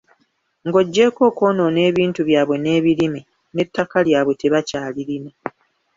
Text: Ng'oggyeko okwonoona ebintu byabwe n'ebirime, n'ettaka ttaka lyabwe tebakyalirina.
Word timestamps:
Ng'oggyeko 0.67 1.21
okwonoona 1.29 1.79
ebintu 1.89 2.19
byabwe 2.29 2.55
n'ebirime, 2.59 3.21
n'ettaka 3.53 3.69
ttaka 3.87 4.05
lyabwe 4.05 4.33
tebakyalirina. 4.41 5.31